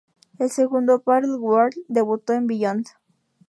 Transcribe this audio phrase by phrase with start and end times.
[0.39, 2.87] El segundo Battleworld debutó en "Beyond!